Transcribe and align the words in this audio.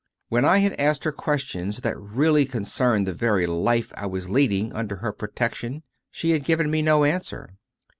When 0.29 0.45
I 0.45 0.57
had 0.57 0.73
asked 0.79 1.03
her 1.03 1.11
questions 1.11 1.81
that 1.81 1.95
really 1.95 2.43
concerned 2.47 3.05
the 3.07 3.13
very 3.13 3.45
life 3.45 3.93
I 3.95 4.07
was 4.07 4.31
leading 4.31 4.73
under 4.73 4.95
her 4.95 5.13
protection, 5.13 5.83
she 6.09 6.31
had 6.31 6.43
given 6.43 6.71
me 6.71 6.81
no 6.81 7.03
answer. 7.03 7.53